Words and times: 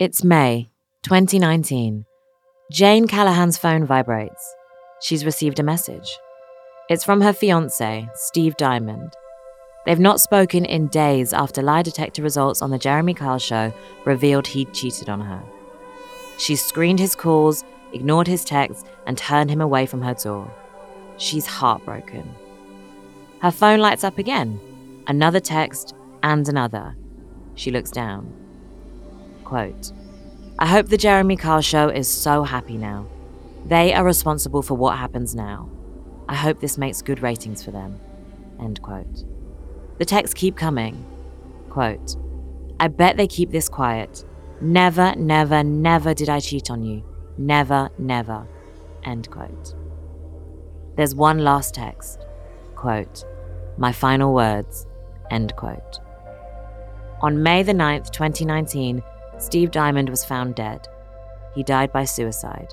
It's 0.00 0.24
May 0.24 0.70
2019. 1.02 2.06
Jane 2.72 3.06
Callaghan's 3.06 3.58
phone 3.58 3.84
vibrates. 3.84 4.54
She's 5.02 5.26
received 5.26 5.58
a 5.58 5.62
message. 5.62 6.16
It's 6.88 7.04
from 7.04 7.20
her 7.20 7.34
fiance, 7.34 8.08
Steve 8.14 8.56
Dymond. 8.56 9.12
They've 9.84 10.00
not 10.00 10.22
spoken 10.22 10.64
in 10.64 10.86
days 10.86 11.34
after 11.34 11.60
lie 11.60 11.82
detector 11.82 12.22
results 12.22 12.62
on 12.62 12.70
The 12.70 12.78
Jeremy 12.78 13.12
Kyle 13.12 13.38
Show 13.38 13.74
revealed 14.06 14.46
he'd 14.46 14.72
cheated 14.72 15.10
on 15.10 15.20
her. 15.20 15.42
She's 16.38 16.64
screened 16.64 16.98
his 16.98 17.14
calls, 17.14 17.62
ignored 17.92 18.26
his 18.26 18.42
texts, 18.42 18.84
and 19.06 19.18
turned 19.18 19.50
him 19.50 19.60
away 19.60 19.84
from 19.84 20.00
her 20.00 20.14
door. 20.14 20.50
She's 21.18 21.44
heartbroken. 21.44 22.26
Her 23.42 23.50
phone 23.50 23.80
lights 23.80 24.04
up 24.04 24.16
again. 24.16 24.60
Another 25.08 25.40
text 25.40 25.94
and 26.22 26.48
another. 26.48 26.96
She 27.54 27.70
looks 27.70 27.90
down. 27.90 28.39
Quote 29.50 29.90
I 30.60 30.66
hope 30.68 30.86
the 30.86 30.96
Jeremy 30.96 31.34
Kyle 31.34 31.60
show 31.60 31.88
is 31.88 32.06
so 32.06 32.44
happy 32.44 32.76
now. 32.76 33.08
They 33.66 33.92
are 33.92 34.04
responsible 34.04 34.62
for 34.62 34.74
what 34.74 34.96
happens 34.96 35.34
now. 35.34 35.68
I 36.28 36.36
hope 36.36 36.60
this 36.60 36.78
makes 36.78 37.02
good 37.02 37.20
ratings 37.20 37.60
for 37.64 37.72
them. 37.72 37.98
End 38.60 38.80
quote. 38.80 39.24
The 39.98 40.04
texts 40.04 40.34
keep 40.34 40.54
coming. 40.54 41.04
Quote 41.68 42.14
I 42.78 42.86
bet 42.86 43.16
they 43.16 43.26
keep 43.26 43.50
this 43.50 43.68
quiet. 43.68 44.24
Never, 44.60 45.16
never, 45.16 45.64
never 45.64 46.14
did 46.14 46.28
I 46.28 46.38
cheat 46.38 46.70
on 46.70 46.84
you. 46.84 47.02
Never, 47.36 47.90
never. 47.98 48.46
End 49.02 49.28
quote. 49.32 49.74
There's 50.94 51.16
one 51.16 51.40
last 51.40 51.74
text. 51.74 52.24
Quote 52.76 53.24
My 53.78 53.90
final 53.90 54.32
words. 54.32 54.86
End 55.28 55.56
quote. 55.56 55.98
On 57.20 57.42
May 57.42 57.64
the 57.64 57.72
9th, 57.72 58.12
2019, 58.12 59.02
Steve 59.40 59.70
Dymond 59.70 60.10
was 60.10 60.24
found 60.24 60.54
dead. 60.54 60.86
He 61.54 61.62
died 61.62 61.92
by 61.92 62.04
suicide. 62.04 62.72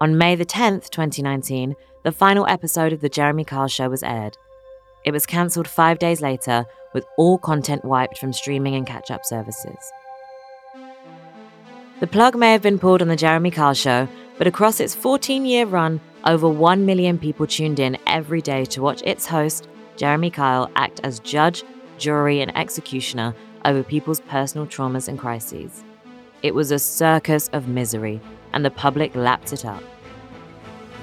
On 0.00 0.18
May 0.18 0.34
the 0.34 0.46
10th, 0.46 0.88
2019, 0.88 1.76
the 2.02 2.12
final 2.12 2.46
episode 2.48 2.92
of 2.92 3.00
The 3.00 3.08
Jeremy 3.08 3.44
Kyle 3.44 3.68
Show 3.68 3.88
was 3.90 4.02
aired. 4.02 4.36
It 5.04 5.12
was 5.12 5.26
cancelled 5.26 5.68
five 5.68 5.98
days 5.98 6.20
later, 6.20 6.64
with 6.94 7.04
all 7.18 7.38
content 7.38 7.84
wiped 7.84 8.18
from 8.18 8.32
streaming 8.32 8.74
and 8.74 8.86
catch 8.86 9.10
up 9.10 9.24
services. 9.24 9.92
The 12.00 12.06
plug 12.06 12.36
may 12.36 12.52
have 12.52 12.62
been 12.62 12.78
pulled 12.78 13.02
on 13.02 13.08
The 13.08 13.16
Jeremy 13.16 13.50
Kyle 13.50 13.74
Show, 13.74 14.08
but 14.38 14.46
across 14.46 14.80
its 14.80 14.94
14 14.94 15.44
year 15.44 15.66
run, 15.66 16.00
over 16.24 16.48
1 16.48 16.86
million 16.86 17.18
people 17.18 17.46
tuned 17.46 17.78
in 17.78 17.98
every 18.06 18.40
day 18.40 18.64
to 18.66 18.82
watch 18.82 19.02
its 19.02 19.26
host, 19.26 19.68
Jeremy 19.96 20.30
Kyle, 20.30 20.70
act 20.74 21.00
as 21.04 21.20
judge, 21.20 21.62
jury, 21.98 22.40
and 22.40 22.56
executioner 22.56 23.34
over 23.64 23.82
people's 23.82 24.20
personal 24.20 24.66
traumas 24.66 25.08
and 25.08 25.18
crises. 25.18 25.84
It 26.42 26.54
was 26.54 26.70
a 26.70 26.78
circus 26.78 27.48
of 27.48 27.68
misery, 27.68 28.20
and 28.52 28.64
the 28.64 28.70
public 28.70 29.14
lapped 29.14 29.52
it 29.52 29.64
up. 29.64 29.82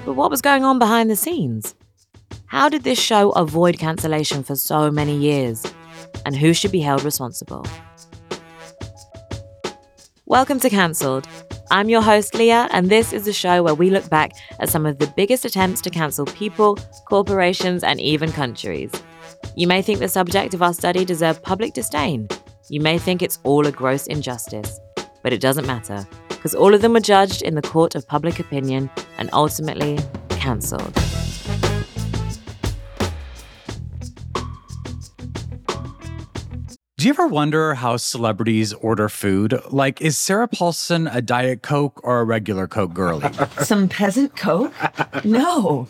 But 0.06 0.14
what 0.14 0.31
was 0.31 0.42
going 0.42 0.64
on 0.64 0.80
behind 0.80 1.09
the 1.09 1.16
scenes? 1.16 1.76
How 2.45 2.70
did 2.70 2.84
this 2.84 3.00
show 3.00 3.32
avoid 3.32 3.80
cancellation 3.80 4.44
for 4.44 4.56
so 4.56 4.92
many 4.92 5.17
years? 5.17 5.66
And 6.26 6.36
who 6.36 6.54
should 6.54 6.72
be 6.72 6.82
held 6.82 7.04
responsible? 7.04 7.66
Welcome 10.26 10.59
to 10.59 10.70
Cancelled. 10.70 11.28
I'm 11.72 11.88
your 11.88 12.02
host, 12.02 12.36
Leah, 12.36 12.67
and 12.72 12.89
this 12.89 13.14
is 13.14 13.26
the 13.26 13.32
show 13.32 13.64
where 13.64 13.73
we 13.73 13.89
look 13.89 14.09
back 14.09 14.34
at 14.59 14.70
some 14.70 14.86
of 14.86 15.00
the 15.00 15.08
biggest 15.16 15.45
attempts 15.45 15.80
to 15.82 15.89
cancel 15.89 16.26
people, 16.26 16.78
corporations, 17.06 17.84
and 17.84 18.00
even 18.02 18.32
countries. 18.32 18.92
You 19.56 19.67
may 19.67 19.82
think 19.82 20.00
the 20.00 20.09
subject 20.09 20.54
of 20.54 20.62
our 20.62 20.73
study 20.73 21.06
deserved 21.06 21.44
public 21.44 21.73
disdain, 21.73 22.28
you 22.72 22.80
may 22.80 22.97
think 22.97 23.22
it's 23.22 23.38
all 23.44 23.67
a 23.67 23.72
gross 23.72 24.08
injustice, 24.08 24.80
but 25.23 25.33
it 25.33 25.41
doesn't 25.41 25.67
matter, 25.67 26.08
because 26.30 26.55
all 26.55 26.73
of 26.73 26.81
them 26.81 26.94
were 26.94 27.02
judged 27.02 27.41
in 27.41 27.55
the 27.55 27.61
court 27.61 27.95
of 27.95 28.08
public 28.08 28.39
opinion 28.39 28.89
and 29.17 29.30
ultimately 29.33 30.00
cancelled. 30.30 30.94
Do 36.95 37.08
you 37.08 37.09
ever 37.09 37.27
wonder 37.27 37.73
how 37.73 37.98
celebrities 37.98 38.71
order 38.71 39.09
food? 39.09 39.59
Like, 39.70 39.99
is 39.99 40.17
Sarah 40.17 40.48
Paulson 40.48 41.08
a 41.08 41.21
Diet 41.21 41.64
Coke 41.64 41.99
or 42.05 42.21
a 42.21 42.23
regular 42.23 42.70
Coke 42.70 42.93
girlie? 42.93 43.30
Some 43.64 43.89
peasant 43.89 44.38
Coke? 44.38 44.71
No. 45.26 45.89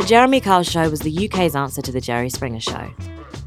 The 0.00 0.06
Jeremy 0.06 0.40
Kyle 0.40 0.62
Show 0.62 0.88
was 0.88 1.00
the 1.00 1.28
UK's 1.28 1.54
answer 1.54 1.82
to 1.82 1.92
The 1.92 2.00
Jerry 2.00 2.30
Springer 2.30 2.58
Show. 2.58 2.90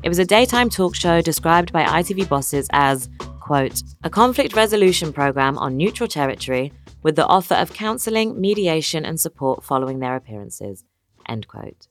It 0.04 0.08
was 0.08 0.20
a 0.20 0.24
daytime 0.24 0.70
talk 0.70 0.94
show 0.94 1.20
described 1.20 1.74
by 1.74 1.84
ITV 1.84 2.30
bosses 2.30 2.68
as, 2.72 3.10
quote, 3.40 3.82
a 4.04 4.10
conflict 4.12 4.56
resolution 4.56 5.12
programme 5.12 5.58
on 5.58 5.76
neutral 5.76 6.08
territory 6.08 6.72
with 7.02 7.16
the 7.16 7.26
offer 7.26 7.56
of 7.56 7.74
counselling, 7.74 8.40
mediation, 8.40 9.04
and 9.04 9.20
support 9.20 9.64
following 9.64 9.98
their 9.98 10.16
appearances, 10.16 10.86
end 11.28 11.48
quote. 11.48 11.88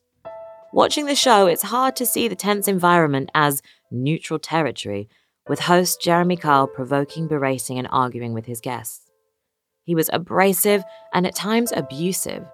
Watching 0.73 1.07
the 1.07 1.17
show, 1.17 1.49
it's 1.49 1.65
hard 1.65 1.97
to 1.97 2.07
see 2.07 2.29
the 2.29 2.37
tense 2.37 2.69
environment 2.69 3.31
as 3.35 3.63
neutral 3.91 4.39
territory, 4.39 5.09
with 5.49 5.59
host 5.59 6.01
Jeremy 6.01 6.37
Kyle 6.37 6.69
provoking, 6.69 7.27
berating, 7.27 7.81
and 7.81 7.89
arguing 7.91 8.33
with 8.33 8.47
his 8.47 8.61
guests. 8.61 9.11
He 9.83 9.97
was 9.97 10.09
abrasive 10.13 10.85
and 11.13 11.27
at 11.27 11.35
times 11.35 11.73
abusive 11.75 12.45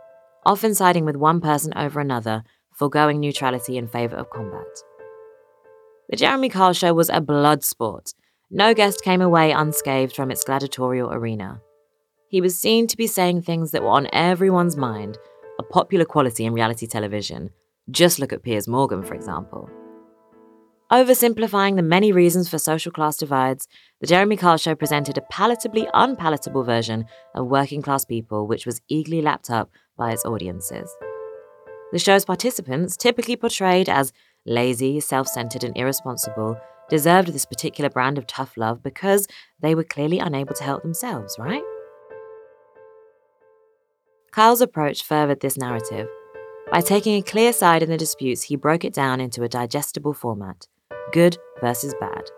often 0.45 0.75
siding 0.75 1.05
with 1.05 1.17
one 1.17 1.41
person 1.41 1.73
over 1.77 2.01
another, 2.01 2.45
foregoing 2.73 3.21
neutrality 3.21 3.77
in 3.77 3.89
favour 3.89 4.17
of 4.17 4.31
combat. 4.31 4.67
The 6.09 6.17
Jeremy 6.17 6.49
Kyle 6.49 6.73
show 6.73 6.95
was 6.95 7.11
a 7.11 7.21
blood 7.21 7.63
sport. 7.65 8.15
No 8.51 8.73
guest 8.73 9.03
came 9.03 9.21
away 9.21 9.53
unscathed 9.53 10.17
from 10.17 10.31
its 10.31 10.45
gladiatorial 10.45 11.13
arena. 11.13 11.61
He 12.29 12.41
was 12.41 12.59
seen 12.59 12.87
to 12.87 12.97
be 12.97 13.07
saying 13.07 13.43
things 13.43 13.73
that 13.73 13.83
were 13.83 13.89
on 13.89 14.09
everyone's 14.13 14.77
mind, 14.77 15.19
a 15.59 15.63
popular 15.63 16.05
quality 16.05 16.45
in 16.45 16.53
reality 16.53 16.87
television. 16.87 17.51
Just 17.91 18.19
look 18.19 18.33
at 18.33 18.43
Piers 18.43 18.69
Morgan, 18.69 19.03
for 19.03 19.15
example. 19.15 19.69
Oversimplifying 20.91 21.77
the 21.77 21.83
many 21.83 22.13
reasons 22.13 22.49
for 22.49 22.59
social 22.59 22.91
class 22.91 23.19
divides, 23.19 23.69
the 24.01 24.07
Jeremy 24.07 24.37
Kyle 24.37 24.57
Show 24.57 24.75
presented 24.75 25.19
a 25.19 25.33
palatably 25.33 25.87
unpalatable 25.93 26.65
version 26.65 27.05
of 27.35 27.47
working 27.47 27.83
class 27.83 28.07
people, 28.07 28.47
which 28.47 28.65
was 28.65 28.81
eagerly 28.89 29.21
lapped 29.21 29.51
up 29.51 29.71
by 29.99 30.13
its 30.13 30.25
audiences. 30.25 30.91
The 31.93 31.99
show's 31.99 32.25
participants, 32.25 32.97
typically 32.97 33.37
portrayed 33.37 33.89
as 33.89 34.13
lazy, 34.47 35.01
self 35.01 35.29
centered, 35.29 35.65
and 35.65 35.77
irresponsible, 35.77 36.59
deserved 36.89 37.29
this 37.29 37.45
particular 37.45 37.91
brand 37.91 38.17
of 38.17 38.27
tough 38.27 38.57
love 38.57 38.83
because 38.83 39.27
they 39.61 39.75
were 39.75 39.85
clearly 39.85 40.19
unable 40.19 40.55
to 40.55 40.65
help 40.65 40.83
themselves, 40.83 41.37
right? 41.39 41.63
Kyle's 44.33 44.61
approach 44.61 45.03
furthered 45.03 45.41
this 45.41 45.59
narrative. 45.59 46.09
By 46.71 46.81
taking 46.83 47.15
a 47.17 47.23
clear 47.23 47.53
side 47.53 47.83
in 47.83 47.91
the 47.91 47.97
disputes, 47.97 48.43
he 48.43 48.57
broke 48.57 48.85
it 48.85 48.93
down 48.93 49.21
into 49.21 49.43
a 49.43 49.49
digestible 49.49 50.13
format 50.13 50.67
good 51.13 51.39
versus 51.63 51.95
bad. 51.99 52.31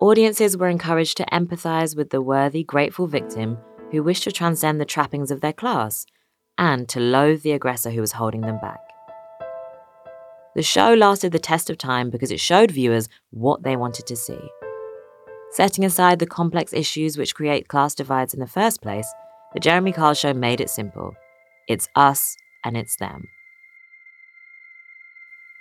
Audiences 0.00 0.56
were 0.56 0.68
encouraged 0.68 1.18
to 1.18 1.26
empathize 1.26 1.94
with 1.94 2.08
the 2.08 2.22
worthy, 2.22 2.64
grateful 2.64 3.06
victim 3.06 3.58
who 3.90 4.02
wished 4.02 4.24
to 4.24 4.32
transcend 4.32 4.80
the 4.80 4.86
trappings 4.86 5.30
of 5.30 5.40
their 5.40 5.52
class 5.52 6.06
and 6.58 6.88
to 6.88 7.00
loathe 7.00 7.42
the 7.42 7.52
aggressor 7.52 7.90
who 7.90 8.00
was 8.00 8.12
holding 8.12 8.42
them 8.42 8.58
back. 8.60 8.80
The 10.54 10.62
show 10.62 10.92
lasted 10.92 11.32
the 11.32 11.38
test 11.38 11.70
of 11.70 11.78
time 11.78 12.10
because 12.10 12.32
it 12.32 12.40
showed 12.40 12.72
viewers 12.72 13.08
what 13.30 13.62
they 13.62 13.76
wanted 13.76 14.06
to 14.08 14.16
see. 14.16 14.40
Setting 15.52 15.84
aside 15.84 16.18
the 16.18 16.26
complex 16.26 16.72
issues 16.72 17.16
which 17.16 17.34
create 17.34 17.68
class 17.68 17.94
divides 17.94 18.34
in 18.34 18.40
the 18.40 18.46
first 18.46 18.82
place, 18.82 19.08
the 19.54 19.60
Jeremy 19.60 19.92
Kyle 19.92 20.14
show 20.14 20.34
made 20.34 20.60
it 20.60 20.68
simple. 20.68 21.14
It's 21.68 21.88
us 21.94 22.36
and 22.64 22.76
it's 22.76 22.96
them. 22.96 23.28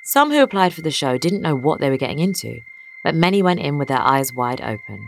Some 0.03 0.31
who 0.31 0.41
applied 0.41 0.73
for 0.73 0.81
the 0.81 0.91
show 0.91 1.17
didn't 1.17 1.41
know 1.41 1.55
what 1.55 1.79
they 1.79 1.89
were 1.89 1.97
getting 1.97 2.19
into, 2.19 2.59
but 3.03 3.15
many 3.15 3.43
went 3.43 3.59
in 3.59 3.77
with 3.77 3.89
their 3.89 4.01
eyes 4.01 4.33
wide 4.33 4.61
open. 4.61 5.07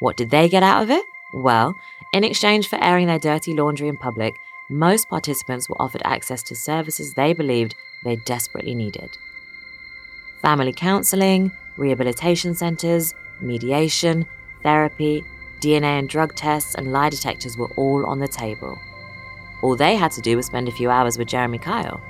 What 0.00 0.16
did 0.16 0.30
they 0.30 0.48
get 0.48 0.62
out 0.62 0.82
of 0.82 0.90
it? 0.90 1.04
Well, 1.34 1.74
in 2.12 2.24
exchange 2.24 2.68
for 2.68 2.82
airing 2.82 3.06
their 3.06 3.18
dirty 3.18 3.54
laundry 3.54 3.88
in 3.88 3.96
public, 3.96 4.34
most 4.70 5.08
participants 5.08 5.68
were 5.68 5.80
offered 5.82 6.02
access 6.04 6.42
to 6.44 6.54
services 6.54 7.12
they 7.12 7.32
believed 7.32 7.74
they 8.04 8.16
desperately 8.16 8.74
needed 8.74 9.18
family 10.40 10.72
counselling, 10.72 11.52
rehabilitation 11.76 12.54
centres, 12.54 13.14
mediation, 13.40 14.24
therapy, 14.62 15.22
DNA 15.60 15.98
and 15.98 16.08
drug 16.08 16.34
tests, 16.34 16.74
and 16.74 16.92
lie 16.92 17.10
detectors 17.10 17.58
were 17.58 17.70
all 17.76 18.06
on 18.06 18.18
the 18.18 18.28
table. 18.28 18.80
All 19.62 19.76
they 19.76 19.96
had 19.96 20.12
to 20.12 20.22
do 20.22 20.36
was 20.36 20.46
spend 20.46 20.68
a 20.68 20.72
few 20.72 20.90
hours 20.90 21.18
with 21.18 21.28
Jeremy 21.28 21.58
Kyle. 21.58 22.00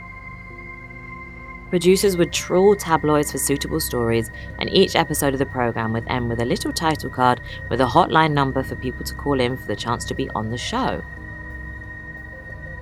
Producers 1.69 2.17
would 2.17 2.33
trawl 2.33 2.75
tabloids 2.75 3.33
for 3.33 3.39
suitable 3.39 3.81
stories, 3.81 4.31
and 4.59 4.71
each 4.71 4.97
episode 4.97 5.33
of 5.33 5.39
the 5.39 5.47
program 5.47 5.93
would 5.93 6.07
end 6.09 6.29
with 6.29 6.41
a 6.41 6.45
little 6.45 6.73
title 6.73 7.11
card 7.11 7.41
with 7.69 7.81
a 7.81 7.87
hotline 7.87 8.33
number 8.33 8.63
for 8.63 8.77
people 8.77 9.05
to 9.05 9.15
call 9.15 9.41
in 9.41 9.57
for 9.57 9.67
the 9.67 9.77
chance 9.77 10.05
to 10.05 10.15
be 10.15 10.29
on 10.31 10.51
the 10.51 10.59
show. 10.59 11.03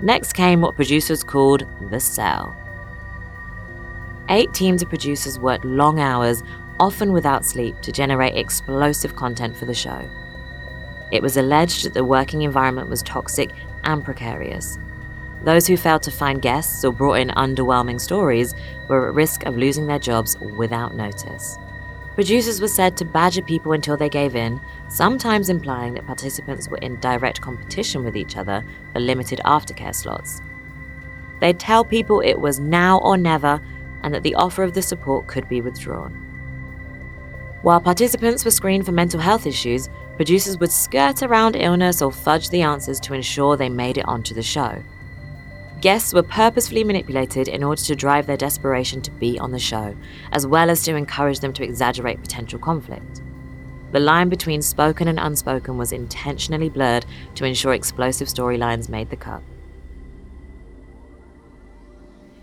Next 0.00 0.32
came 0.32 0.60
what 0.60 0.76
producers 0.76 1.24
called 1.24 1.66
the 1.90 1.98
cell. 1.98 2.56
Eight 4.28 4.52
teams 4.54 4.82
of 4.82 4.88
producers 4.88 5.38
worked 5.40 5.64
long 5.64 5.98
hours, 5.98 6.42
often 6.78 7.12
without 7.12 7.44
sleep, 7.44 7.80
to 7.80 7.90
generate 7.90 8.36
explosive 8.36 9.16
content 9.16 9.56
for 9.56 9.64
the 9.64 9.74
show. 9.74 10.08
It 11.10 11.22
was 11.22 11.36
alleged 11.36 11.84
that 11.84 11.94
the 11.94 12.04
working 12.04 12.42
environment 12.42 12.88
was 12.88 13.02
toxic 13.02 13.50
and 13.84 14.04
precarious. 14.04 14.78
Those 15.44 15.66
who 15.66 15.76
failed 15.76 16.02
to 16.02 16.10
find 16.10 16.42
guests 16.42 16.84
or 16.84 16.92
brought 16.92 17.14
in 17.20 17.28
underwhelming 17.30 18.00
stories 18.00 18.54
were 18.88 19.08
at 19.08 19.14
risk 19.14 19.46
of 19.46 19.56
losing 19.56 19.86
their 19.86 19.98
jobs 19.98 20.38
without 20.38 20.94
notice. 20.94 21.56
Producers 22.18 22.60
were 22.60 22.66
said 22.66 22.96
to 22.96 23.04
badger 23.04 23.42
people 23.42 23.70
until 23.70 23.96
they 23.96 24.08
gave 24.08 24.34
in, 24.34 24.60
sometimes 24.88 25.48
implying 25.48 25.94
that 25.94 26.04
participants 26.04 26.66
were 26.66 26.78
in 26.78 26.98
direct 26.98 27.40
competition 27.40 28.02
with 28.02 28.16
each 28.16 28.36
other 28.36 28.64
for 28.92 28.98
limited 28.98 29.40
aftercare 29.44 29.94
slots. 29.94 30.42
They'd 31.38 31.60
tell 31.60 31.84
people 31.84 32.18
it 32.18 32.40
was 32.40 32.58
now 32.58 32.98
or 32.98 33.16
never 33.16 33.60
and 34.02 34.12
that 34.12 34.24
the 34.24 34.34
offer 34.34 34.64
of 34.64 34.74
the 34.74 34.82
support 34.82 35.28
could 35.28 35.48
be 35.48 35.60
withdrawn. 35.60 36.10
While 37.62 37.80
participants 37.80 38.44
were 38.44 38.50
screened 38.50 38.84
for 38.84 38.90
mental 38.90 39.20
health 39.20 39.46
issues, 39.46 39.88
producers 40.16 40.58
would 40.58 40.72
skirt 40.72 41.22
around 41.22 41.54
illness 41.54 42.02
or 42.02 42.10
fudge 42.10 42.50
the 42.50 42.62
answers 42.62 42.98
to 42.98 43.14
ensure 43.14 43.56
they 43.56 43.68
made 43.68 43.96
it 43.96 44.08
onto 44.08 44.34
the 44.34 44.42
show. 44.42 44.82
Guests 45.80 46.12
were 46.12 46.24
purposefully 46.24 46.82
manipulated 46.82 47.46
in 47.46 47.62
order 47.62 47.80
to 47.82 47.94
drive 47.94 48.26
their 48.26 48.36
desperation 48.36 49.00
to 49.00 49.12
be 49.12 49.38
on 49.38 49.52
the 49.52 49.60
show, 49.60 49.94
as 50.32 50.44
well 50.44 50.70
as 50.70 50.82
to 50.82 50.96
encourage 50.96 51.38
them 51.38 51.52
to 51.52 51.62
exaggerate 51.62 52.20
potential 52.20 52.58
conflict. 52.58 53.22
The 53.92 54.00
line 54.00 54.28
between 54.28 54.60
spoken 54.60 55.06
and 55.06 55.20
unspoken 55.20 55.78
was 55.78 55.92
intentionally 55.92 56.68
blurred 56.68 57.06
to 57.36 57.44
ensure 57.44 57.74
explosive 57.74 58.26
storylines 58.26 58.88
made 58.88 59.08
the 59.08 59.16
cut. 59.16 59.42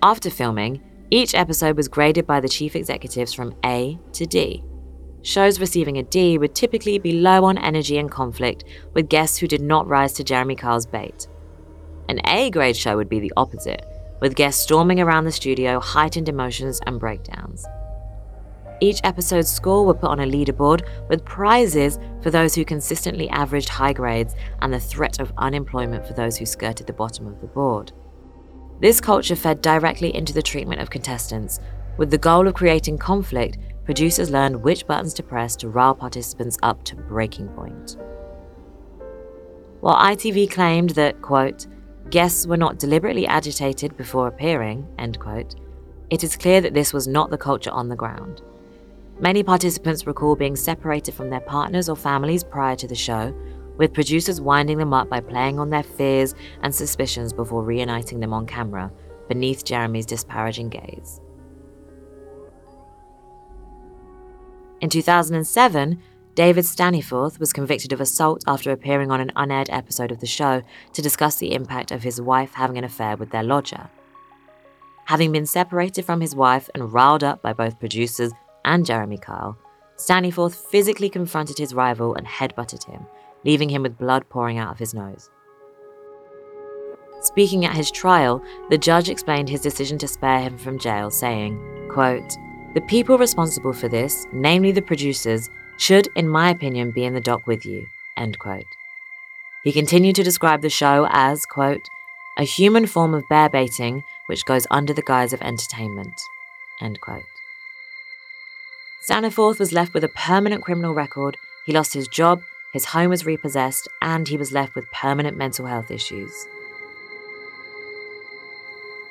After 0.02 0.30
filming, 0.30 0.82
each 1.12 1.36
episode 1.36 1.76
was 1.76 1.90
graded 1.90 2.26
by 2.26 2.40
the 2.40 2.50
chief 2.50 2.76
executives 2.76 3.34
from 3.34 3.54
A 3.66 4.00
to 4.14 4.26
D. 4.26 4.64
Shows 5.24 5.60
receiving 5.60 5.98
a 5.98 6.04
D 6.04 6.38
would 6.38 6.56
typically 6.56 7.00
be 7.00 7.20
low 7.20 7.44
on 7.44 7.58
energy 7.58 7.98
and 7.98 8.10
conflict, 8.10 8.64
with 8.94 9.10
guests 9.10 9.38
who 9.38 9.48
did 9.48 9.62
not 9.62 9.88
rise 9.88 10.14
to 10.14 10.24
Jeremy 10.24 10.56
Kyle's 10.56 10.86
bait. 10.86 11.28
An 12.08 12.20
A 12.28 12.50
grade 12.52 12.78
show 12.78 12.96
would 12.98 13.10
be 13.10 13.20
the 13.20 13.34
opposite, 13.36 13.86
with 14.22 14.36
guests 14.36 14.62
storming 14.62 15.00
around 15.00 15.26
the 15.26 15.32
studio, 15.32 15.80
heightened 15.80 16.30
emotions, 16.30 16.80
and 16.86 17.00
breakdowns. 17.00 17.66
Each 18.82 19.00
episode's 19.04 19.52
score 19.52 19.86
would 19.86 20.00
put 20.00 20.10
on 20.10 20.20
a 20.20 20.26
leaderboard 20.26 20.88
with 21.10 21.26
prizes 21.26 21.98
for 22.22 22.30
those 22.30 22.54
who 22.54 22.66
consistently 22.66 23.30
averaged 23.30 23.70
high 23.70 23.94
grades 23.94 24.36
and 24.62 24.74
the 24.74 24.80
threat 24.80 25.20
of 25.20 25.34
unemployment 25.38 26.06
for 26.06 26.14
those 26.14 26.38
who 26.38 26.46
skirted 26.46 26.86
the 26.86 26.94
bottom 26.94 27.26
of 27.26 27.40
the 27.40 27.48
board. 27.48 27.92
This 28.82 29.00
culture 29.00 29.36
fed 29.36 29.62
directly 29.62 30.14
into 30.14 30.34
the 30.34 30.42
treatment 30.42 30.82
of 30.82 30.90
contestants. 30.90 31.60
With 31.98 32.12
the 32.12 32.18
goal 32.18 32.48
of 32.48 32.54
creating 32.54 32.98
conflict, 32.98 33.58
producers 33.86 34.30
learned 34.30 34.62
which 34.62 34.86
buttons 34.86 35.14
to 35.16 35.24
press 35.24 35.56
to 35.58 35.70
rile 35.70 35.96
participants 35.96 36.58
up 36.62 36.84
to 36.84 36.96
breaking 36.96 37.48
point. 37.50 37.98
While 39.80 39.96
ITV 39.96 40.52
claimed 40.52 40.90
that, 40.92 41.22
quote, 41.22 41.68
Guests 42.10 42.46
were 42.46 42.58
not 42.58 42.80
deliberately 42.80 43.26
agitated 43.26 43.98
before 43.98 44.28
appearing, 44.28 44.88
end 45.00 45.20
quote. 45.20 45.56
It 46.10 46.24
is 46.24 46.38
clear 46.38 46.62
that 46.62 46.74
this 46.74 46.94
was 46.94 47.08
not 47.08 47.32
the 47.32 47.38
culture 47.38 47.72
on 47.72 47.90
the 47.90 47.96
ground. 47.96 48.42
Many 49.20 49.44
participants 49.44 50.06
recall 50.06 50.36
being 50.36 50.56
separated 50.56 51.16
from 51.16 51.30
their 51.30 51.40
partners 51.40 51.90
or 51.90 51.96
families 51.96 52.44
prior 52.44 52.76
to 52.76 52.88
the 52.88 52.96
show, 52.96 53.34
with 53.78 53.94
producers 53.94 54.40
winding 54.40 54.78
them 54.78 54.94
up 54.94 55.10
by 55.10 55.20
playing 55.20 55.60
on 55.60 55.70
their 55.70 55.84
fears 55.84 56.36
and 56.62 56.74
suspicions 56.74 57.34
before 57.34 57.64
reuniting 57.64 58.20
them 58.20 58.34
on 58.34 58.46
camera, 58.46 58.92
beneath 59.28 59.66
Jeremy's 59.66 60.06
disparaging 60.06 60.70
gaze. 60.70 61.20
In 64.82 64.90
2007, 64.90 66.00
David 66.36 66.66
Staniforth 66.66 67.40
was 67.40 67.54
convicted 67.54 67.94
of 67.94 68.02
assault 68.02 68.44
after 68.46 68.70
appearing 68.70 69.10
on 69.10 69.22
an 69.22 69.32
unaired 69.38 69.70
episode 69.70 70.12
of 70.12 70.20
the 70.20 70.28
show 70.28 70.62
to 70.92 71.02
discuss 71.02 71.38
the 71.38 71.54
impact 71.54 71.92
of 71.92 72.04
his 72.04 72.20
wife 72.20 72.54
having 72.54 72.78
an 72.78 72.84
affair 72.84 73.16
with 73.16 73.30
their 73.30 73.42
lodger. 73.42 73.90
Having 75.06 75.32
been 75.32 75.46
separated 75.46 76.04
from 76.04 76.20
his 76.20 76.36
wife 76.36 76.70
and 76.76 76.92
riled 76.92 77.24
up 77.24 77.42
by 77.42 77.54
both 77.54 77.80
producers 77.80 78.34
and 78.66 78.86
Jeremy 78.86 79.18
Kyle, 79.18 79.58
Staniforth 79.96 80.56
physically 80.56 81.10
confronted 81.10 81.58
his 81.58 81.74
rival 81.74 82.16
and 82.16 82.28
headbutted 82.28 82.84
him, 82.84 83.06
leaving 83.46 83.70
him 83.70 83.84
with 83.84 83.98
blood 83.98 84.28
pouring 84.28 84.58
out 84.58 84.72
of 84.72 84.80
his 84.80 84.94
nose. 84.94 85.30
Speaking 87.22 87.64
at 87.64 87.78
his 87.78 87.90
trial, 87.92 88.44
the 88.70 88.78
judge 88.78 89.10
explained 89.10 89.48
his 89.48 89.62
decision 89.62 89.98
to 90.00 90.08
spare 90.08 90.42
him 90.42 90.58
from 90.58 90.80
jail, 90.80 91.10
saying, 91.10 91.58
quote, 91.90 92.36
The 92.74 92.82
people 92.82 93.18
responsible 93.18 93.72
for 93.72 93.88
this, 93.88 94.26
namely 94.34 94.74
the 94.74 94.82
producers, 94.82 95.50
should, 95.78 96.08
in 96.16 96.28
my 96.28 96.50
opinion, 96.50 96.92
be 96.92 97.06
in 97.06 97.14
the 97.14 97.22
dock 97.22 97.46
with 97.48 97.66
you. 97.66 97.88
End 98.18 98.40
quote. 98.40 98.66
He 99.64 99.72
continued 99.72 100.16
to 100.16 100.24
describe 100.24 100.62
the 100.62 100.70
show 100.70 101.08
as, 101.10 101.46
quote, 101.46 101.88
a 102.38 102.44
human 102.44 102.86
form 102.86 103.14
of 103.14 103.28
bear 103.30 103.50
baiting 103.50 104.04
which 104.28 104.46
goes 104.46 104.68
under 104.70 104.94
the 104.94 105.02
guise 105.02 105.34
of 105.34 105.42
entertainment. 105.42 106.14
End 106.82 107.00
quote. 107.02 107.24
Staniforth 109.08 109.60
was 109.60 109.72
left 109.72 109.94
with 109.94 110.04
a 110.04 110.10
permanent 110.10 110.64
criminal 110.64 110.94
record, 110.94 111.38
he 111.66 111.74
lost 111.74 111.94
his 111.94 112.08
job, 112.08 112.42
his 112.74 112.86
home 112.86 113.10
was 113.10 113.26
repossessed, 113.26 113.88
and 114.02 114.28
he 114.28 114.38
was 114.38 114.52
left 114.52 114.76
with 114.76 114.92
permanent 114.92 115.38
mental 115.38 115.66
health 115.66 115.92
issues. 115.92 116.48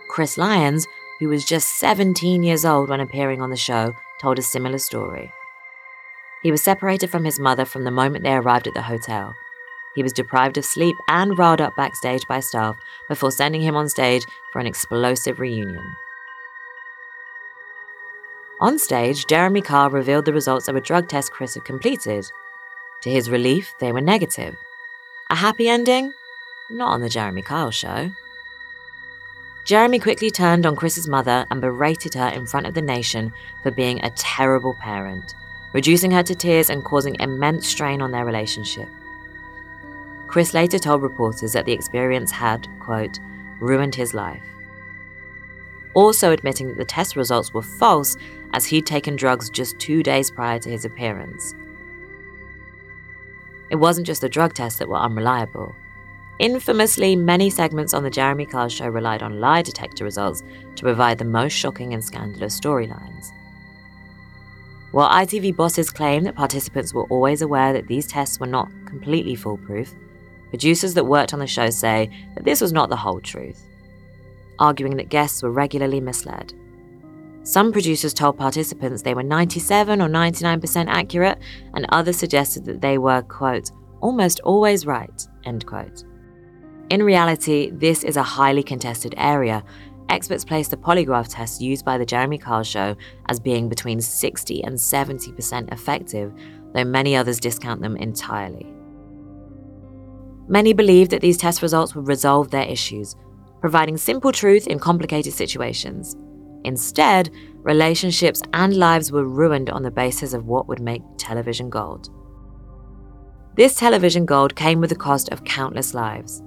Chris 0.09 0.37
Lyons, 0.37 0.87
who 1.19 1.29
was 1.29 1.45
just 1.45 1.79
17 1.79 2.43
years 2.43 2.65
old 2.65 2.89
when 2.89 3.01
appearing 3.01 3.41
on 3.41 3.51
the 3.51 3.57
show, 3.57 3.95
told 4.21 4.39
a 4.39 4.43
similar 4.43 4.79
story. 4.79 5.33
He 6.45 6.53
was 6.53 6.63
separated 6.63 7.09
from 7.09 7.25
his 7.25 7.41
mother 7.41 7.65
from 7.65 7.85
the 7.85 7.91
moment 7.91 8.23
they 8.23 8.35
arrived 8.35 8.67
at 8.67 8.75
the 8.75 8.83
hotel. 8.83 9.35
He 9.95 10.03
was 10.03 10.13
deprived 10.13 10.59
of 10.59 10.67
sleep 10.67 10.95
and 11.09 11.39
riled 11.39 11.63
up 11.63 11.75
backstage 11.75 12.27
by 12.29 12.41
staff 12.41 12.77
before 13.09 13.33
sending 13.33 13.63
him 13.63 13.75
on 13.75 13.89
stage 13.89 14.27
for 14.53 14.59
an 14.61 14.67
explosive 14.67 15.41
reunion. 15.41 15.97
On 18.61 18.79
stage, 18.79 19.27
Jeremy 19.27 19.63
Kyle 19.63 19.89
revealed 19.89 20.27
the 20.27 20.35
results 20.35 20.69
of 20.69 20.77
a 20.77 20.83
drug 20.83 21.09
test 21.09 21.33
Chris 21.33 21.55
had 21.55 21.65
completed. 21.65 22.27
To 23.03 23.11
his 23.11 23.31
relief, 23.31 23.73
they 23.81 23.91
were 23.91 24.03
negative. 24.03 24.55
A 25.31 25.37
happy 25.37 25.71
ending? 25.71 26.13
Not 26.71 26.91
on 26.91 27.01
the 27.01 27.09
Jeremy 27.09 27.41
Kyle 27.43 27.71
show. 27.71 28.11
Jeremy 29.65 29.99
quickly 29.99 30.31
turned 30.31 30.67
on 30.67 30.77
Chris's 30.77 31.09
mother 31.09 31.47
and 31.51 31.63
berated 31.63 32.13
her 32.13 32.29
in 32.29 32.45
front 32.45 32.67
of 32.67 32.75
the 32.75 32.83
nation 32.83 33.33
for 33.63 33.71
being 33.71 34.05
a 34.05 34.11
terrible 34.11 34.75
parent 34.75 35.35
reducing 35.75 36.11
her 36.13 36.23
to 36.23 36.35
tears 36.35 36.71
and 36.71 36.85
causing 36.85 37.17
immense 37.21 37.67
strain 37.67 38.01
on 38.01 38.13
their 38.13 38.25
relationship. 38.25 38.89
Chris 40.29 40.55
later 40.55 40.79
told 40.79 41.03
reporters 41.03 41.53
that 41.53 41.67
the 41.67 41.73
experience 41.73 42.31
had, 42.31 42.67
quote, 42.81 43.19
ruined 43.61 43.95
his 43.95 44.15
life. 44.15 44.43
Also 45.93 46.33
admitting 46.33 46.69
that 46.69 46.77
the 46.77 46.85
test 46.85 47.17
results 47.17 47.53
were 47.53 47.63
false 47.63 48.17
as 48.53 48.65
he'd 48.65 48.87
taken 48.87 49.17
drugs 49.17 49.51
just 49.51 49.79
two 49.79 50.03
days 50.03 50.31
prior 50.31 50.59
to 50.61 50.71
his 50.71 50.85
appearance. 50.85 51.55
It 53.71 53.77
wasn't 53.77 54.07
just 54.07 54.21
the 54.21 54.29
drug 54.29 54.55
tests 54.55 54.79
that 54.79 54.89
were 54.89 54.97
unreliable. 54.97 55.75
Infamously, 56.39 57.15
many 57.15 57.51
segments 57.51 57.95
on 57.95 58.03
the 58.03 58.11
Jeremy 58.11 58.47
Kyle 58.47 58.69
show 58.69 58.89
relied 58.89 59.23
on 59.23 59.41
lie 59.41 59.63
detector 59.63 60.05
results 60.05 60.43
to 60.77 60.83
provide 60.83 61.19
the 61.19 61.25
most 61.25 61.53
shocking 61.53 61.95
and 61.95 62.05
scandalous 62.05 62.59
storylines. 62.59 63.33
While 64.95 65.11
ITV 65.11 65.57
bosses 65.57 65.91
claim 65.91 66.23
that 66.23 66.37
participants 66.37 66.95
were 66.95 67.09
always 67.11 67.43
aware 67.43 67.73
that 67.73 67.89
these 67.89 68.07
tests 68.07 68.39
were 68.39 68.47
not 68.47 68.71
completely 68.87 69.35
foolproof, 69.35 69.93
producers 70.51 70.95
that 70.95 71.05
worked 71.07 71.35
on 71.35 71.41
the 71.41 71.49
show 71.49 71.69
say 71.71 72.09
that 72.37 72.45
this 72.45 72.61
was 72.61 72.73
not 72.73 72.91
the 72.91 72.97
whole 72.97 73.21
truth, 73.21 73.61
arguing 74.61 74.97
that 74.99 75.09
guests 75.09 75.43
were 75.43 75.51
regularly 75.51 76.01
misled. 76.01 76.55
Some 77.43 77.73
producers 77.73 78.15
told 78.15 78.39
participants 78.39 79.03
they 79.03 79.15
were 79.15 79.25
97 79.25 80.01
or 80.01 80.09
99% 80.09 80.87
accurate, 80.87 81.41
and 81.75 81.87
others 81.89 82.17
suggested 82.17 82.65
that 82.67 82.81
they 82.81 82.97
were, 82.97 83.23
quote, 83.23 83.73
almost 84.01 84.39
always 84.45 84.87
right, 84.87 85.27
end 85.45 85.67
quote. 85.67 86.05
In 86.89 87.03
reality, 87.03 87.73
this 87.73 88.05
is 88.05 88.17
a 88.17 88.23
highly 88.23 88.63
contested 88.63 89.17
area, 89.17 89.65
Experts 90.09 90.45
place 90.45 90.69
the 90.69 90.77
polygraph 90.77 91.27
test 91.29 91.61
used 91.61 91.85
by 91.85 91.99
the 91.99 92.07
Jeremy 92.07 92.39
Kyle 92.39 92.63
show 92.63 92.97
as 93.29 93.41
being 93.41 93.69
between 93.69 94.01
60 94.01 94.63
and 94.63 94.77
70% 94.77 95.73
effective, 95.73 96.33
though 96.73 96.85
many 96.85 97.17
others 97.17 97.41
discount 97.41 97.81
them 97.81 97.97
entirely. 97.97 98.73
Many 100.47 100.73
believed 100.75 101.11
that 101.11 101.23
these 101.23 101.39
test 101.39 101.63
results 101.63 101.95
would 101.95 102.07
resolve 102.07 102.51
their 102.51 102.69
issues, 102.69 103.17
providing 103.61 103.97
simple 103.97 104.31
truth 104.31 104.67
in 104.67 104.79
complicated 104.79 105.33
situations. 105.33 106.17
Instead, 106.65 107.31
relationships 107.63 108.43
and 108.53 108.77
lives 108.77 109.11
were 109.11 109.25
ruined 109.25 109.71
on 109.71 109.83
the 109.83 109.91
basis 109.91 110.35
of 110.35 110.47
what 110.47 110.69
would 110.69 110.81
make 110.81 111.03
television 111.17 111.71
gold. 111.71 112.11
This 113.57 113.77
television 113.77 114.27
gold 114.27 114.57
came 114.57 114.81
with 114.81 114.91
the 114.91 114.97
cost 114.97 115.31
of 115.31 115.45
countless 115.45 115.95
lives. 115.95 116.43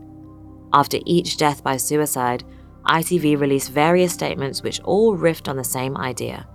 After 0.73 0.99
each 1.05 1.37
death 1.37 1.63
by 1.63 1.77
suicide, 1.77 2.43
ITV 2.87 3.39
released 3.39 3.71
various 3.71 4.13
statements 4.13 4.63
which 4.63 4.79
all 4.81 5.17
riffed 5.17 5.47
on 5.47 5.57
the 5.57 5.63
same 5.63 5.97
idea. 5.97 6.47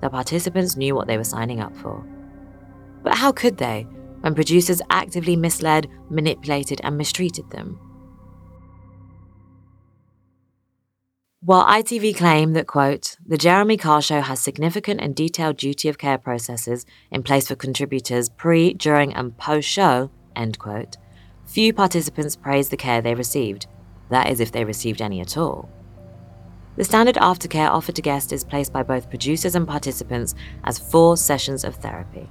The 0.00 0.10
participants 0.10 0.76
knew 0.76 0.94
what 0.94 1.06
they 1.06 1.16
were 1.16 1.24
signing 1.24 1.60
up 1.60 1.76
for. 1.76 2.04
But 3.02 3.14
how 3.14 3.32
could 3.32 3.58
they, 3.58 3.86
when 4.20 4.34
producers 4.34 4.80
actively 4.90 5.36
misled, 5.36 5.88
manipulated, 6.10 6.80
and 6.82 6.96
mistreated 6.96 7.50
them? 7.50 7.78
While 11.40 11.66
ITV 11.66 12.16
claimed 12.16 12.56
that, 12.56 12.66
quote, 12.66 13.18
the 13.26 13.36
Jeremy 13.36 13.76
Kyle 13.76 14.00
show 14.00 14.22
has 14.22 14.40
significant 14.40 15.02
and 15.02 15.14
detailed 15.14 15.58
duty 15.58 15.90
of 15.90 15.98
care 15.98 16.16
processes 16.16 16.86
in 17.10 17.22
place 17.22 17.48
for 17.48 17.54
contributors 17.54 18.30
pre, 18.30 18.72
during, 18.72 19.12
and 19.12 19.36
post 19.36 19.68
show, 19.68 20.10
end 20.34 20.58
quote, 20.58 20.96
few 21.44 21.74
participants 21.74 22.34
praised 22.34 22.70
the 22.70 22.78
care 22.78 23.02
they 23.02 23.14
received. 23.14 23.66
That 24.10 24.30
is, 24.30 24.40
if 24.40 24.52
they 24.52 24.64
received 24.64 25.00
any 25.00 25.20
at 25.20 25.36
all. 25.36 25.68
The 26.76 26.84
standard 26.84 27.14
aftercare 27.16 27.70
offered 27.70 27.94
to 27.96 28.02
guests 28.02 28.32
is 28.32 28.42
placed 28.44 28.72
by 28.72 28.82
both 28.82 29.08
producers 29.08 29.54
and 29.54 29.66
participants 29.66 30.34
as 30.64 30.78
four 30.78 31.16
sessions 31.16 31.62
of 31.62 31.76
therapy. 31.76 32.28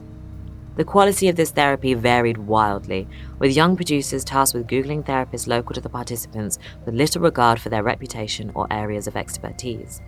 The 0.76 0.84
quality 0.84 1.30
of 1.30 1.36
this 1.36 1.52
therapy 1.52 1.94
varied 1.94 2.40
wildly, 2.40 3.08
with 3.40 3.56
young 3.56 3.76
producers 3.76 4.24
tasked 4.24 4.56
with 4.56 4.68
Googling 4.68 5.06
therapists 5.06 5.48
local 5.48 5.74
to 5.76 5.82
the 5.82 5.88
participants 5.88 6.58
with 6.84 6.96
little 6.96 7.22
regard 7.22 7.62
for 7.62 7.70
their 7.70 7.84
reputation 7.84 8.52
or 8.56 8.68
areas 8.72 9.08
of 9.08 9.16
expertise. 9.16 10.02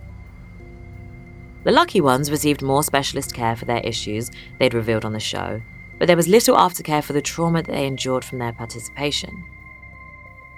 The 1.64 1.72
lucky 1.72 2.00
ones 2.00 2.30
received 2.30 2.62
more 2.62 2.82
specialist 2.82 3.32
care 3.32 3.56
for 3.56 3.64
their 3.64 3.80
issues 3.80 4.30
they'd 4.58 4.74
revealed 4.74 5.04
on 5.04 5.12
the 5.12 5.20
show, 5.20 5.62
but 5.98 6.08
there 6.08 6.16
was 6.16 6.28
little 6.28 6.56
aftercare 6.56 7.02
for 7.02 7.12
the 7.12 7.22
trauma 7.22 7.62
that 7.62 7.72
they 7.72 7.86
endured 7.86 8.24
from 8.24 8.38
their 8.38 8.52
participation. 8.52 9.30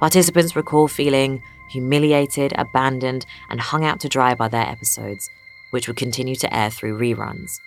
Participants 0.00 0.54
recall 0.54 0.88
feeling 0.88 1.42
humiliated, 1.68 2.52
abandoned, 2.56 3.26
and 3.50 3.60
hung 3.60 3.84
out 3.84 4.00
to 4.00 4.08
dry 4.08 4.34
by 4.34 4.48
their 4.48 4.66
episodes, 4.66 5.30
which 5.70 5.86
would 5.86 5.96
continue 5.96 6.36
to 6.36 6.54
air 6.54 6.70
through 6.70 6.98
reruns. 6.98 7.60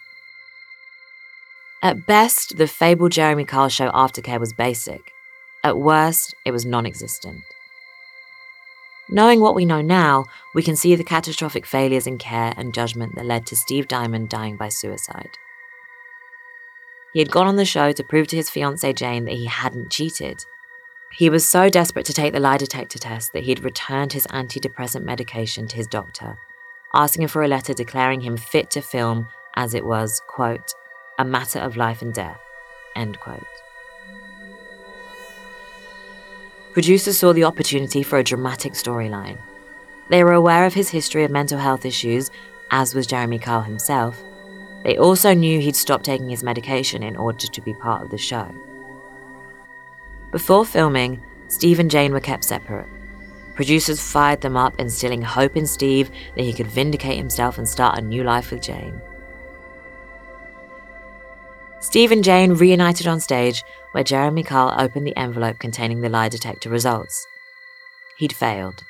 At 1.84 2.06
best, 2.06 2.58
the 2.58 2.68
fabled 2.68 3.12
Jeremy 3.12 3.44
Kyle 3.44 3.70
show 3.70 3.90
aftercare 3.92 4.40
was 4.40 4.54
basic. 4.54 5.12
At 5.64 5.78
worst, 5.78 6.36
it 6.46 6.52
was 6.52 6.66
non 6.66 6.86
existent. 6.86 7.42
Knowing 9.10 9.42
what 9.42 9.56
we 9.56 9.66
know 9.66 9.82
now, 9.82 10.26
we 10.56 10.64
can 10.64 10.76
see 10.76 10.96
the 10.96 11.04
catastrophic 11.04 11.66
failures 11.66 12.08
in 12.08 12.18
care 12.18 12.54
and 12.56 12.74
judgment 12.74 13.16
that 13.16 13.26
led 13.26 13.46
to 13.46 13.56
Steve 13.56 13.88
Dymond 13.88 14.30
dying 14.30 14.56
by 14.56 14.70
suicide. 14.70 15.30
He 17.14 17.20
had 17.20 17.32
gone 17.32 17.48
on 17.48 17.58
the 17.58 17.66
show 17.66 17.92
to 17.92 18.04
prove 18.04 18.28
to 18.28 18.38
his 18.38 18.50
fiancée 18.50 18.96
Jane 18.96 19.26
that 19.26 19.34
he 19.34 19.48
hadn't 19.48 19.92
cheated. 19.92 20.46
He 21.14 21.30
was 21.30 21.46
so 21.46 21.70
desperate 21.70 22.06
to 22.06 22.14
take 22.14 22.32
the 22.34 22.40
lie 22.40 22.58
detector 22.58 22.98
test 22.98 23.34
that 23.34 23.44
he 23.44 23.52
had 23.52 23.64
returned 23.64 24.14
his 24.14 24.26
antidepressant 24.28 25.04
medication 25.04 25.68
to 25.68 25.76
his 25.76 25.88
doctor, 25.88 26.38
asking 26.94 27.24
him 27.24 27.30
for 27.30 27.44
a 27.44 27.48
letter 27.48 27.74
declaring 27.74 28.22
him 28.22 28.38
fit 28.38 28.72
to 28.72 28.82
film 28.82 29.28
as 29.56 29.74
it 29.74 29.86
was, 29.86 30.22
quote, 30.28 30.74
a 31.20 31.26
matter 31.26 31.60
of 31.60 31.76
life 31.76 32.02
and 32.02 32.14
death. 32.14 32.40
End 32.96 33.20
quote. 33.20 33.46
Producers 36.72 37.18
saw 37.18 37.34
the 37.34 37.44
opportunity 37.44 38.02
for 38.02 38.18
a 38.18 38.24
dramatic 38.24 38.74
storyline. 38.74 39.38
They 40.10 40.24
were 40.24 40.32
aware 40.32 40.66
of 40.66 40.74
his 40.74 40.90
history 40.90 41.26
of 41.26 41.32
mental 41.32 41.60
health 41.60 41.86
issues, 41.86 42.32
as 42.72 42.96
was 42.96 43.06
Jeremy 43.06 43.40
Kyle 43.40 43.62
himself. 43.62 44.24
They 44.84 44.98
also 44.98 45.34
knew 45.34 45.60
he'd 45.60 45.76
stopped 45.76 46.06
taking 46.06 46.30
his 46.30 46.44
medication 46.44 47.04
in 47.04 47.18
order 47.18 47.48
to 47.48 47.62
be 47.62 47.74
part 47.74 48.02
of 48.02 48.10
the 48.10 48.18
show. 48.18 48.50
Before 50.32 50.66
filming, 50.66 51.22
Steve 51.50 51.80
and 51.80 51.92
Jane 51.92 52.14
were 52.14 52.22
kept 52.22 52.46
separate. 52.46 52.88
Producers 53.54 54.02
fired 54.02 54.42
them 54.42 54.56
up, 54.56 54.80
instilling 54.80 55.22
hope 55.22 55.58
in 55.58 55.68
Steve 55.68 56.10
that 56.36 56.44
he 56.44 56.54
could 56.54 56.68
vindicate 56.68 57.18
himself 57.18 57.58
and 57.58 57.68
start 57.68 57.98
a 57.98 58.02
new 58.02 58.24
life 58.24 58.50
with 58.50 58.62
Jane. 58.62 59.02
Steve 61.82 62.12
and 62.12 62.24
Jane 62.24 62.54
reunited 62.54 63.08
on 63.08 63.20
stage, 63.20 63.64
where 63.92 64.04
Jeremy 64.04 64.44
Kyle 64.44 64.74
opened 64.80 65.06
the 65.06 65.18
envelope 65.18 65.60
containing 65.60 66.00
the 66.00 66.10
lie 66.10 66.30
detector 66.30 66.70
results. 66.70 67.28
He'd 68.18 68.34
failed. 68.34 68.84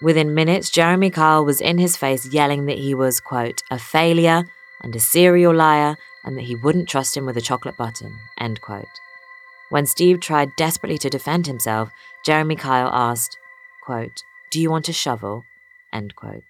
Within 0.00 0.34
minutes, 0.34 0.70
Jeremy 0.70 1.10
Kyle 1.10 1.44
was 1.44 1.60
in 1.60 1.78
his 1.78 1.96
face 1.96 2.26
yelling 2.26 2.66
that 2.66 2.78
he 2.78 2.94
was, 2.94 3.18
quote, 3.18 3.62
a 3.70 3.78
failure 3.78 4.44
and 4.80 4.94
a 4.94 5.00
serial 5.00 5.54
liar 5.54 5.96
and 6.22 6.36
that 6.36 6.42
he 6.42 6.54
wouldn't 6.54 6.88
trust 6.88 7.16
him 7.16 7.26
with 7.26 7.36
a 7.36 7.40
chocolate 7.40 7.76
button, 7.76 8.16
end 8.38 8.60
quote. 8.60 8.86
When 9.70 9.86
Steve 9.86 10.20
tried 10.20 10.48
desperately 10.56 10.98
to 10.98 11.10
defend 11.10 11.46
himself, 11.46 11.90
Jeremy 12.24 12.56
Kyle 12.56 12.88
asked, 12.88 13.36
quote, 13.84 14.22
Do 14.50 14.60
you 14.60 14.70
want 14.70 14.88
a 14.88 14.92
shovel? 14.92 15.42
End 15.92 16.14
quote. 16.16 16.42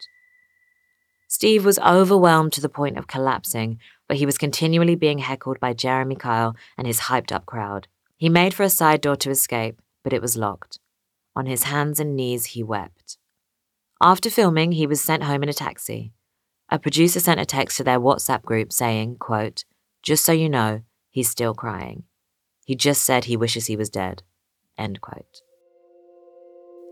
Steve 1.29 1.65
was 1.65 1.79
overwhelmed 1.81 2.53
to 2.55 2.61
the 2.61 2.69
point 2.69 2.97
of 2.97 3.07
collapsing, 3.07 3.79
but 4.07 4.17
he 4.17 4.27
was 4.27 4.39
continually 4.39 4.95
being 4.95 5.19
heckled 5.19 5.61
by 5.61 5.75
Jeremy 5.75 6.17
Kyle 6.17 6.57
and 6.77 6.87
his 6.87 7.01
hyped 7.01 7.33
up 7.33 7.45
crowd. 7.45 7.87
He 8.17 8.29
made 8.29 8.55
for 8.55 8.63
a 8.63 8.71
side 8.71 9.01
door 9.01 9.17
to 9.17 9.31
escape, 9.31 9.83
but 10.03 10.13
it 10.13 10.23
was 10.23 10.37
locked. 10.37 10.79
On 11.37 11.47
his 11.47 11.65
hands 11.65 12.01
and 12.01 12.17
knees, 12.17 12.47
he 12.47 12.63
wept. 12.63 13.19
After 14.01 14.31
filming, 14.31 14.73
he 14.73 14.87
was 14.87 15.01
sent 15.01 15.25
home 15.25 15.43
in 15.43 15.49
a 15.49 15.53
taxi. 15.53 16.13
A 16.71 16.79
producer 16.79 17.21
sent 17.21 17.41
a 17.41 17.47
text 17.47 17.77
to 17.77 17.85
their 17.85 18.01
WhatsApp 18.01 18.43
group 18.43 18.73
saying, 18.73 19.17
quote, 19.17 19.65
Just 20.03 20.25
so 20.25 20.33
you 20.33 20.49
know, 20.49 20.83
he's 21.11 21.29
still 21.29 21.55
crying. 21.55 22.05
He 22.69 22.77
just 22.77 23.03
said 23.03 23.25
he 23.25 23.39
wishes 23.39 23.65
he 23.65 23.77
was 23.77 23.89
dead. 23.89 24.23
End 24.77 25.01
quote. 25.01 25.41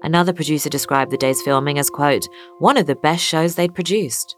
Another 0.02 0.32
producer 0.32 0.70
described 0.70 1.10
the 1.10 1.18
day's 1.18 1.42
filming 1.42 1.78
as, 1.78 1.90
quote, 1.90 2.26
one 2.60 2.78
of 2.78 2.86
the 2.86 2.94
best 2.94 3.22
shows 3.22 3.54
they'd 3.54 3.74
produced. 3.74 4.36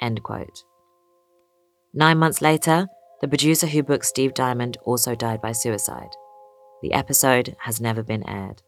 End 0.00 0.24
quote. 0.24 0.64
Nine 1.94 2.18
months 2.18 2.42
later, 2.42 2.88
the 3.20 3.28
producer 3.28 3.68
who 3.68 3.84
booked 3.84 4.06
Steve 4.06 4.34
Dymond 4.34 4.74
also 4.82 5.14
died 5.14 5.40
by 5.40 5.52
suicide. 5.52 6.16
The 6.82 6.94
episode 6.94 7.54
has 7.60 7.80
never 7.80 8.02
been 8.02 8.28
aired. 8.28 8.60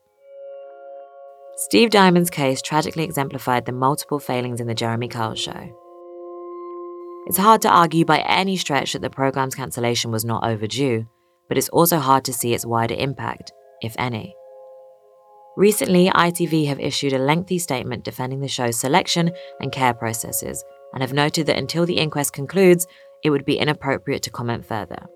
Steve 1.57 1.91
Dymond's 1.91 2.31
case 2.31 2.63
tragically 2.63 3.03
exemplified 3.03 3.67
the 3.67 3.73
multiple 3.73 4.21
failings 4.21 4.61
in 4.61 4.69
the 4.69 4.75
Jeremy 4.75 5.09
Kyle 5.09 5.35
show. 5.35 5.77
It's 7.27 7.39
hard 7.39 7.61
to 7.63 7.71
argue 7.71 8.05
by 8.05 8.21
any 8.21 8.57
stretch 8.57 8.93
that 8.93 9.03
the 9.03 9.11
program's 9.11 9.57
cancellation 9.57 10.13
was 10.13 10.25
not 10.25 10.45
overdue, 10.45 11.09
but 11.49 11.59
it's 11.59 11.69
also 11.69 11.99
hard 11.99 12.25
to 12.25 12.33
see 12.33 12.55
its 12.55 12.67
wider 12.67 12.95
impact, 12.95 13.53
if 13.81 13.95
any. 13.99 14.35
Recently, 15.57 16.11
ITV 16.11 16.67
have 16.67 16.81
issued 16.81 17.13
a 17.13 17.19
lengthy 17.19 17.59
statement 17.59 18.05
defending 18.05 18.41
the 18.41 18.49
show's 18.49 18.79
selection 18.79 19.31
and 19.61 19.71
care 19.71 19.95
processes 19.95 20.65
and 20.93 21.03
have 21.03 21.13
noted 21.13 21.47
that 21.47 21.59
until 21.59 21.87
the 21.87 21.99
inquest 21.99 22.33
concludes, 22.33 22.87
it 23.23 23.31
would 23.31 23.45
be 23.45 23.59
inappropriate 23.59 24.23
to 24.25 24.31
comment 24.31 24.67
further. 24.67 25.07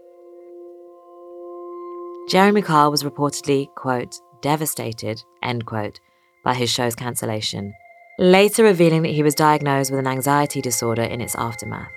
Jeremy 2.29 2.63
Kyle 2.63 2.91
was 2.91 3.03
reportedly, 3.03 3.67
quote, 3.75 4.15
devastated, 4.43 5.23
end 5.43 5.67
quote, 5.67 5.99
by 6.45 6.55
his 6.55 6.71
show's 6.71 6.95
cancellation, 6.95 7.73
later 8.19 8.65
revealing 8.65 9.03
that 9.03 9.13
he 9.13 9.23
was 9.23 9.35
diagnosed 9.35 9.91
with 9.91 10.01
an 10.01 10.07
anxiety 10.07 10.61
disorder 10.61 11.03
in 11.03 11.21
its 11.21 11.35
aftermath. 11.35 11.91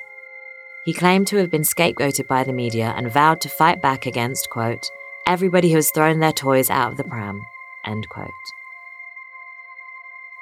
He 0.85 0.93
claimed 0.93 1.27
to 1.27 1.37
have 1.37 1.51
been 1.51 1.61
scapegoated 1.61 2.27
by 2.27 2.43
the 2.43 2.53
media 2.53 2.93
and 2.97 3.11
vowed 3.11 3.39
to 3.41 3.49
fight 3.49 3.81
back 3.81 4.05
against, 4.05 4.49
quote, 4.49 4.89
everybody 5.27 5.69
who 5.69 5.75
has 5.75 5.91
thrown 5.91 6.19
their 6.19 6.31
toys 6.31 6.69
out 6.71 6.91
of 6.91 6.97
the 6.97 7.03
pram, 7.03 7.45
end 7.85 8.09
quote. 8.09 8.29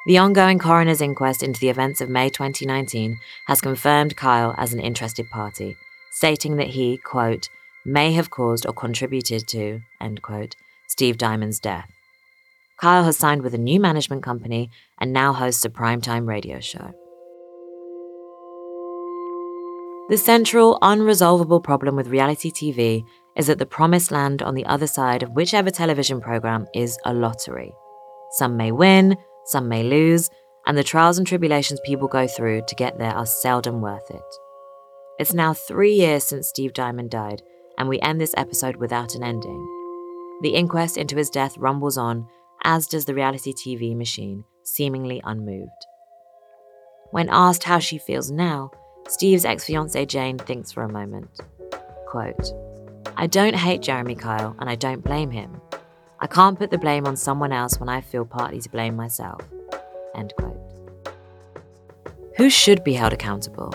The 0.06 0.18
ongoing 0.18 0.58
coroner's 0.58 1.02
inquest 1.02 1.44
into 1.44 1.60
the 1.60 1.70
events 1.70 2.00
of 2.00 2.10
May 2.10 2.30
2019 2.30 3.20
has 3.48 3.60
confirmed 3.60 4.16
Kyle 4.16 4.56
as 4.58 4.74
an 4.74 4.80
interested 4.80 5.30
party, 5.30 5.76
stating 6.10 6.56
that 6.56 6.68
he, 6.68 6.98
quote, 6.98 7.50
may 7.84 8.14
have 8.14 8.30
caused 8.30 8.66
or 8.66 8.74
contributed 8.74 9.46
to, 9.50 9.82
end 10.00 10.22
quote, 10.22 10.56
Steve 10.88 11.18
Dymond's 11.18 11.60
death. 11.60 11.90
Kyle 12.78 13.04
has 13.04 13.18
signed 13.18 13.42
with 13.42 13.54
a 13.54 13.58
new 13.58 13.80
management 13.80 14.24
company 14.24 14.72
and 15.00 15.12
now 15.12 15.34
hosts 15.34 15.66
a 15.66 15.70
primetime 15.70 16.26
radio 16.28 16.62
show. 16.62 16.94
The 20.10 20.18
central, 20.18 20.80
unresolvable 20.82 21.64
problem 21.64 21.96
with 21.96 22.08
reality 22.08 22.50
TV 22.50 23.06
is 23.36 23.46
that 23.46 23.60
the 23.60 23.68
promised 23.68 24.10
land 24.10 24.42
on 24.42 24.56
the 24.56 24.66
other 24.66 24.88
side 24.88 25.22
of 25.22 25.34
whichever 25.34 25.70
television 25.70 26.20
program 26.20 26.66
is 26.74 26.98
a 27.06 27.14
lottery. 27.14 27.72
Some 28.32 28.58
may 28.58 28.72
win, 28.72 29.16
some 29.46 29.70
may 29.70 29.84
lose, 29.84 30.32
and 30.66 30.76
the 30.76 30.84
trials 30.84 31.20
and 31.20 31.28
tribulations 31.28 31.80
people 31.86 32.08
go 32.08 32.26
through 32.26 32.64
to 32.68 32.76
get 32.76 32.98
there 32.98 33.14
are 33.14 33.28
seldom 33.28 33.82
worth 33.82 34.10
it. 34.10 34.36
It's 35.20 35.36
now 35.36 35.54
three 35.54 35.94
years 35.94 36.24
since 36.24 36.48
Steve 36.48 36.74
Dymond 36.74 37.12
died, 37.12 37.44
and 37.78 37.88
we 37.88 38.00
end 38.00 38.20
this 38.20 38.34
episode 38.36 38.78
without 38.78 39.14
an 39.14 39.24
ending. 39.24 39.64
The 40.42 40.56
inquest 40.56 40.98
into 40.98 41.18
his 41.18 41.30
death 41.30 41.56
rumbles 41.60 42.00
on, 42.00 42.28
as 42.64 42.88
does 42.88 43.06
the 43.06 43.14
reality 43.14 43.54
TV 43.54 43.96
machine, 43.96 44.44
seemingly 44.64 45.22
unmoved. 45.24 45.70
When 47.12 47.30
asked 47.30 47.66
how 47.66 47.78
she 47.78 48.00
feels 48.00 48.32
now, 48.32 48.72
Steve's 49.10 49.44
ex 49.44 49.66
fiancee 49.66 50.06
Jane 50.06 50.38
thinks 50.38 50.72
for 50.72 50.84
a 50.84 50.92
moment. 50.92 51.42
Quote, 52.06 52.54
I 53.18 53.26
don't 53.26 53.56
hate 53.56 53.82
Jeremy 53.82 54.14
Kyle 54.14 54.56
and 54.60 54.70
I 54.70 54.76
don't 54.76 55.04
blame 55.04 55.32
him. 55.32 55.60
I 56.20 56.28
can't 56.28 56.58
put 56.58 56.70
the 56.70 56.78
blame 56.78 57.08
on 57.08 57.18
someone 57.18 57.52
else 57.52 57.80
when 57.80 57.90
I 57.90 58.02
feel 58.02 58.24
partly 58.24 58.62
to 58.62 58.70
blame 58.70 58.96
myself. 58.96 59.42
End 60.14 60.32
quote. 60.38 60.56
Who 62.38 62.52
should 62.52 62.84
be 62.84 62.94
held 62.94 63.12
accountable? 63.12 63.74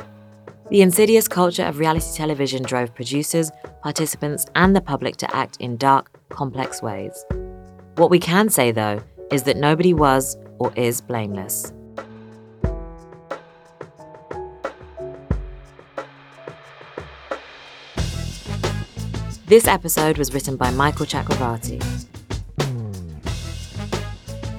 The 0.71 0.83
insidious 0.83 1.27
culture 1.27 1.65
of 1.65 1.81
reality 1.81 2.15
television 2.15 2.63
drove 2.63 2.95
producers, 2.95 3.51
participants, 3.83 4.47
and 4.55 4.75
the 4.75 4.81
public 4.81 5.17
to 5.17 5.37
act 5.37 5.57
in 5.59 5.77
dark, 5.77 6.11
complex 6.29 6.81
ways. 6.81 7.25
What 7.97 8.09
we 8.09 8.21
can 8.21 8.49
say, 8.49 8.71
though, 8.71 9.03
is 9.33 9.43
that 9.43 9.57
nobody 9.57 9.95
was 9.95 10.39
or 10.59 10.73
is 10.77 11.01
blameless. 11.01 11.74
This 19.55 19.69
episode 19.69 20.19
was 20.19 20.35
written 20.35 20.57
by 20.57 20.73
Michael 20.73 21.07
Chakravarty. 21.07 21.79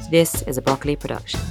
This 0.09 0.41
is 0.43 0.57
a 0.57 0.61
Broccoli 0.61 0.95
production. 0.95 1.41